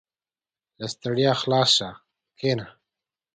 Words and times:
•له 0.79 0.87
ستړیا 0.93 1.31
خلاص 1.41 1.69
شه، 1.77 1.89
کښېنه. 2.37 2.65